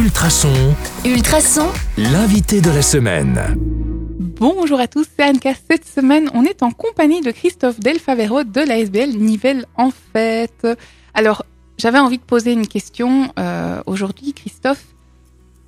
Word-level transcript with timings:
Ultrason, 0.00 0.74
Ultrason, 1.04 1.68
l'invité 1.98 2.62
de 2.62 2.70
la 2.70 2.80
semaine. 2.80 3.38
Bonjour 3.58 4.80
à 4.80 4.88
tous, 4.88 5.06
c'est 5.14 5.28
Anka. 5.28 5.52
Cette 5.70 5.84
semaine, 5.86 6.30
on 6.32 6.42
est 6.46 6.62
en 6.62 6.70
compagnie 6.70 7.20
de 7.20 7.30
Christophe 7.30 7.78
Delfavero 7.78 8.42
de 8.42 8.62
l'ASBL 8.62 9.10
Nivelles 9.18 9.66
en 9.76 9.90
Fête. 9.90 10.66
Alors, 11.12 11.44
j'avais 11.76 11.98
envie 11.98 12.16
de 12.16 12.22
poser 12.22 12.52
une 12.52 12.66
question 12.66 13.30
euh, 13.38 13.82
aujourd'hui, 13.84 14.32
Christophe. 14.32 14.86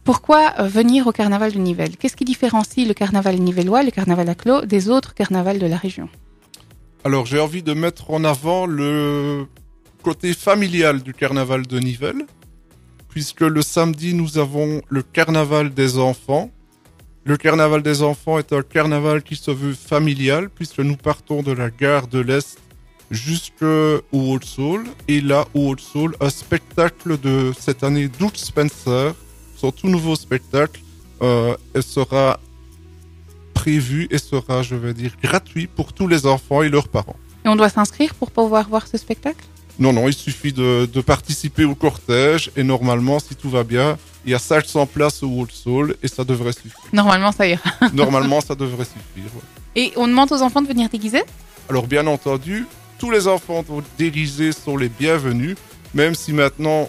Pourquoi 0.03 0.55
euh, 0.59 0.63
venir 0.67 1.07
au 1.07 1.13
carnaval 1.13 1.53
de 1.53 1.59
Nivelles 1.59 1.99
Qu'est-ce 1.99 2.17
qui 2.17 2.25
différencie 2.25 2.89
le 2.89 2.95
carnaval 2.95 3.37
nivellois, 3.37 3.83
le 3.83 3.91
carnaval 3.91 4.31
à 4.31 4.35
clos, 4.35 4.63
des 4.65 4.89
autres 4.89 5.13
carnavals 5.13 5.59
de 5.59 5.67
la 5.67 5.77
région? 5.77 6.09
Alors 7.05 7.27
j'ai 7.27 7.39
envie 7.39 7.63
de 7.63 7.75
mettre 7.75 8.11
en 8.11 8.25
avant 8.25 8.65
le 8.65 9.47
côté 10.03 10.33
familial 10.33 11.03
du 11.03 11.13
carnaval 11.13 11.67
de 11.67 11.79
Nivelles, 11.79 12.25
puisque 13.13 13.43
le 13.43 13.61
samedi 13.61 14.15
nous 14.15 14.39
avons 14.39 14.81
le 14.89 15.03
carnaval 15.03 15.75
des 15.75 15.99
enfants. 15.99 16.51
Le 17.25 17.37
carnaval 17.37 17.83
des 17.83 18.03
enfants 18.03 18.39
est 18.39 18.53
un 18.55 18.63
carnaval 18.63 19.23
qui 19.23 19.37
se 19.37 19.51
veut 19.51 19.75
familial, 19.75 20.49
puisque 20.49 20.81
nous 20.81 20.97
partons 20.97 21.43
de 21.43 21.53
la 21.53 21.69
gare 21.71 22.09
de 22.09 22.19
l'Est 22.19 22.59
jusqu'au 23.11 24.01
Old 24.13 24.45
Soul. 24.45 24.87
Et 25.09 25.21
là, 25.21 25.47
au 25.53 25.69
Old 25.69 25.81
Soul, 25.81 26.17
un 26.21 26.31
spectacle 26.31 27.21
de 27.21 27.53
cette 27.57 27.85
année 27.85 28.09
Doug 28.09 28.35
Spencer, 28.35 29.15
son 29.57 29.71
tout 29.71 29.89
nouveau 29.89 30.17
spectacle, 30.17 30.81
euh, 31.21 31.55
sera 31.81 32.41
prévu 33.53 34.09
et 34.11 34.19
sera, 34.19 34.63
je 34.63 34.75
vais 34.75 34.95
dire, 34.95 35.13
gratuit 35.23 35.67
pour 35.67 35.93
tous 35.93 36.09
les 36.09 36.25
enfants 36.25 36.63
et 36.63 36.71
leurs 36.71 36.89
parents. 36.89 37.17
Et 37.45 37.49
on 37.49 37.57
doit 37.57 37.69
s'inscrire 37.69 38.15
pour 38.15 38.31
pouvoir 38.31 38.69
voir 38.71 38.87
ce 38.87 38.97
spectacle? 38.97 39.45
Non, 39.79 39.93
non, 39.93 40.07
il 40.09 40.15
suffit 40.15 40.53
de, 40.53 40.87
de 40.93 41.01
participer 41.01 41.65
au 41.65 41.75
cortège 41.75 42.51
et 42.57 42.63
normalement, 42.63 43.19
si 43.19 43.35
tout 43.35 43.49
va 43.51 43.65
bien, 43.65 43.97
il 44.25 44.31
y 44.31 44.35
a 44.35 44.39
500 44.39 44.87
places 44.87 45.23
au 45.23 45.29
Old 45.41 45.51
Soul 45.51 45.97
et 46.03 46.09
ça 46.09 46.25
devrait 46.25 46.53
suffire. 46.53 46.79
Normalement, 46.93 47.33
ça 47.33 47.47
ira. 47.47 47.63
Normalement, 47.93 48.41
ça 48.41 48.55
devrait 48.55 48.85
suffire. 48.85 49.31
ouais. 49.35 49.43
Et 49.75 49.93
on 49.97 50.07
demande 50.07 50.31
aux 50.33 50.43
enfants 50.43 50.61
de 50.63 50.69
venir 50.69 50.89
déguisés 50.91 51.23
Alors, 51.69 51.87
bien 51.87 52.07
entendu, 52.07 52.67
tous 52.99 53.11
les 53.11 53.27
enfants 53.27 53.65
déguisés 53.99 54.53
sont 54.53 54.77
les 54.77 54.89
bienvenus, 54.91 55.57
même 55.95 56.15
si 56.15 56.33
maintenant, 56.33 56.89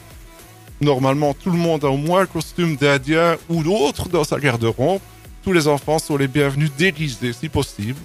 normalement, 0.81 1.33
tout 1.33 1.50
le 1.50 1.57
monde 1.57 1.85
a 1.85 1.89
au 1.89 1.97
moins 1.97 2.22
un 2.22 2.25
costume 2.25 2.75
d'Indien 2.75 3.38
ou 3.50 3.63
d'autre 3.63 4.09
dans 4.09 4.23
sa 4.25 4.39
garde-robe. 4.39 5.00
Tous 5.44 5.53
les 5.53 5.67
enfants 5.67 6.00
sont 6.00 6.17
les 6.17 6.27
bienvenus 6.27 6.72
déguisés, 6.77 7.33
si 7.33 7.50
possible. 7.50 8.00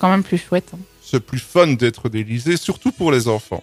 Quand 0.00 0.10
même 0.10 0.22
plus 0.24 0.38
chouette. 0.38 0.70
hein. 0.74 0.78
C'est 1.02 1.20
plus 1.20 1.38
fun 1.38 1.66
d'être 1.68 2.08
déguisé, 2.08 2.56
surtout 2.56 2.90
pour 2.92 3.12
les 3.12 3.28
enfants. 3.28 3.62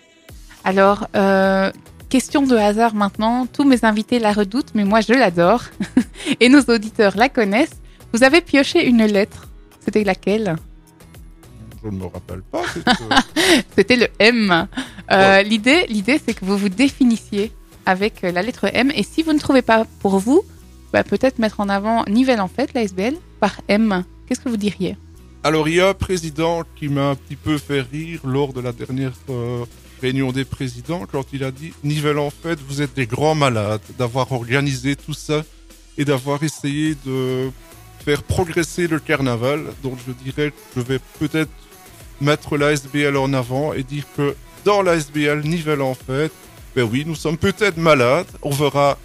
Alors, 0.63 1.07
euh, 1.15 1.71
question 2.09 2.43
de 2.43 2.55
hasard 2.55 2.93
maintenant. 2.93 3.45
Tous 3.51 3.63
mes 3.63 3.83
invités 3.85 4.19
la 4.19 4.33
redoutent, 4.33 4.71
mais 4.75 4.83
moi 4.85 5.01
je 5.01 5.13
l'adore. 5.13 5.63
Et 6.39 6.49
nos 6.49 6.61
auditeurs 6.61 7.15
la 7.17 7.29
connaissent. 7.29 7.79
Vous 8.13 8.23
avez 8.23 8.41
pioché 8.41 8.85
une 8.87 9.05
lettre. 9.05 9.47
C'était 9.83 10.03
laquelle? 10.03 10.55
Je 11.83 11.89
ne 11.89 11.97
me 11.97 12.05
rappelle 12.05 12.41
pas. 12.41 12.63
C'était 13.75 13.95
le 13.95 14.07
M. 14.19 14.67
Euh, 15.11 15.41
L'idée, 15.43 15.85
l'idée, 15.87 16.19
c'est 16.23 16.33
que 16.33 16.43
vous 16.43 16.57
vous 16.57 16.69
définissiez 16.69 17.51
avec 17.85 18.21
la 18.23 18.41
lettre 18.41 18.65
M. 18.73 18.91
Et 18.93 19.03
si 19.03 19.23
vous 19.23 19.31
ne 19.31 19.39
trouvez 19.39 19.61
pas 19.61 19.85
pour 20.01 20.19
vous, 20.19 20.41
bah, 20.91 21.03
peut-être 21.05 21.39
mettre 21.39 21.61
en 21.61 21.69
avant 21.69 22.03
Nivelle 22.07 22.41
en 22.41 22.47
fait, 22.49 22.73
la 22.73 22.81
SBL, 22.83 23.15
par 23.39 23.61
M. 23.69 24.03
Qu'est-ce 24.27 24.41
que 24.41 24.49
vous 24.49 24.57
diriez? 24.57 24.97
Alors, 25.47 25.69
il 25.69 25.75
y 25.75 25.79
a 25.79 25.87
un 25.87 25.93
président 25.93 26.65
qui 26.75 26.89
m'a 26.89 27.11
un 27.11 27.15
petit 27.15 27.37
peu 27.37 27.57
fait 27.57 27.79
rire 27.79 28.19
lors 28.25 28.51
de 28.51 28.59
la 28.59 28.73
dernière 28.73 29.13
euh, 29.29 29.63
réunion 30.01 30.33
des 30.33 30.43
présidents 30.43 31.05
quand 31.09 31.23
il 31.31 31.45
a 31.45 31.51
dit 31.51 31.71
Nivelle 31.85 32.17
en 32.17 32.31
fait, 32.31 32.59
vous 32.67 32.81
êtes 32.81 32.93
des 32.95 33.07
grands 33.07 33.33
malades 33.33 33.79
d'avoir 33.97 34.29
organisé 34.33 34.97
tout 34.97 35.13
ça 35.13 35.45
et 35.97 36.03
d'avoir 36.03 36.43
essayé 36.43 36.97
de 37.05 37.49
faire 38.03 38.23
progresser 38.23 38.89
le 38.89 38.99
carnaval. 38.99 39.67
Donc, 39.83 39.97
je 40.05 40.11
dirais 40.11 40.51
que 40.51 40.57
je 40.75 40.81
vais 40.81 40.99
peut-être 41.17 41.51
mettre 42.19 42.57
la 42.57 42.73
SBL 42.73 43.15
en 43.15 43.31
avant 43.31 43.71
et 43.71 43.83
dire 43.83 44.03
que 44.17 44.35
dans 44.65 44.81
la 44.81 44.97
SBL 44.97 45.43
Nivelle 45.45 45.81
en 45.81 45.95
fait, 45.95 46.33
ben 46.75 46.83
oui, 46.83 47.05
nous 47.07 47.15
sommes 47.15 47.37
peut-être 47.37 47.77
malades. 47.77 48.27
On 48.41 48.51
verra 48.51 48.97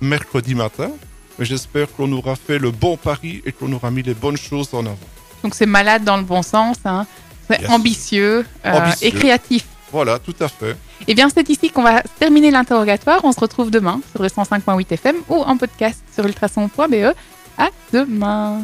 mercredi 0.00 0.54
matin. 0.54 0.90
Mais 1.38 1.44
j'espère 1.44 1.92
qu'on 1.92 2.10
aura 2.12 2.34
fait 2.34 2.58
le 2.58 2.70
bon 2.70 2.96
pari 2.96 3.42
et 3.44 3.52
qu'on 3.52 3.70
aura 3.74 3.90
mis 3.90 4.02
les 4.02 4.14
bonnes 4.14 4.38
choses 4.38 4.72
en 4.72 4.86
avant. 4.86 4.96
Donc 5.42 5.54
c'est 5.54 5.66
malade 5.66 6.04
dans 6.04 6.16
le 6.16 6.22
bon 6.22 6.42
sens, 6.42 6.76
hein. 6.84 7.06
c'est 7.50 7.60
Yes. 7.60 7.70
ambitieux, 7.70 8.46
euh, 8.66 8.72
Ambitieux. 8.72 9.08
et 9.08 9.10
créatif. 9.12 9.64
Voilà, 9.90 10.18
tout 10.18 10.34
à 10.40 10.48
fait. 10.48 10.76
Et 11.06 11.14
bien 11.14 11.28
c'est 11.28 11.48
ici 11.50 11.68
qu'on 11.70 11.82
va 11.82 12.02
terminer 12.18 12.50
l'interrogatoire. 12.50 13.20
On 13.24 13.32
se 13.32 13.40
retrouve 13.40 13.70
demain 13.70 14.00
sur 14.12 14.22
le 14.22 14.28
105.8 14.28 14.92
FM 14.94 15.16
ou 15.28 15.36
en 15.42 15.56
podcast 15.56 16.00
sur 16.14 16.24
ultrason.be. 16.24 17.14
À 17.58 17.68
demain. 17.92 18.60